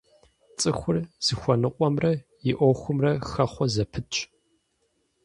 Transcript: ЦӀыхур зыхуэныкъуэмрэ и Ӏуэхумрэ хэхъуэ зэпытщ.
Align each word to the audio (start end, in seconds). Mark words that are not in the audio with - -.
ЦӀыхур 0.59 0.97
зыхуэныкъуэмрэ 1.25 2.13
и 2.49 2.51
Ӏуэхумрэ 2.57 3.11
хэхъуэ 3.29 3.65
зэпытщ. 3.73 4.17